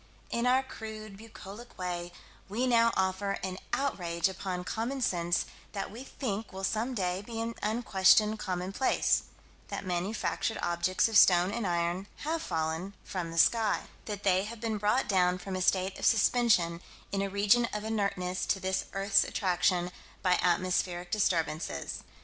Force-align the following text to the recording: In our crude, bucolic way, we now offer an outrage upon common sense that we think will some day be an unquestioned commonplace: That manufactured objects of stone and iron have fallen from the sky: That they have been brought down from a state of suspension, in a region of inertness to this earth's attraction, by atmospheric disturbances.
In 0.31 0.47
our 0.47 0.63
crude, 0.63 1.15
bucolic 1.17 1.77
way, 1.77 2.11
we 2.49 2.65
now 2.65 2.91
offer 2.97 3.33
an 3.43 3.59
outrage 3.71 4.27
upon 4.27 4.63
common 4.63 4.99
sense 4.99 5.45
that 5.73 5.91
we 5.91 6.03
think 6.03 6.51
will 6.51 6.63
some 6.63 6.95
day 6.95 7.21
be 7.21 7.39
an 7.39 7.53
unquestioned 7.61 8.39
commonplace: 8.39 9.25
That 9.67 9.85
manufactured 9.85 10.57
objects 10.63 11.07
of 11.07 11.19
stone 11.19 11.51
and 11.51 11.67
iron 11.67 12.07
have 12.25 12.41
fallen 12.41 12.95
from 13.03 13.29
the 13.29 13.37
sky: 13.37 13.81
That 14.05 14.23
they 14.23 14.45
have 14.45 14.59
been 14.59 14.79
brought 14.79 15.07
down 15.07 15.37
from 15.37 15.55
a 15.55 15.61
state 15.61 15.95
of 15.99 16.05
suspension, 16.07 16.81
in 17.11 17.21
a 17.21 17.29
region 17.29 17.67
of 17.71 17.83
inertness 17.83 18.47
to 18.47 18.59
this 18.59 18.85
earth's 18.93 19.23
attraction, 19.23 19.91
by 20.23 20.39
atmospheric 20.41 21.11
disturbances. 21.11 21.99